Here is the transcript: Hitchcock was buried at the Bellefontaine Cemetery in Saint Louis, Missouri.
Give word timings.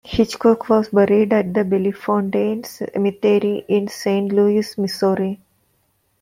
Hitchcock 0.03 0.67
was 0.67 0.89
buried 0.89 1.31
at 1.31 1.53
the 1.53 1.63
Bellefontaine 1.63 2.63
Cemetery 2.65 3.63
in 3.67 3.87
Saint 3.87 4.31
Louis, 4.31 4.75
Missouri. 4.79 5.39